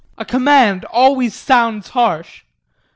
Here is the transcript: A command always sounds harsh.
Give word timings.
A 0.17 0.25
command 0.25 0.83
always 0.85 1.35
sounds 1.35 1.89
harsh. 1.89 2.41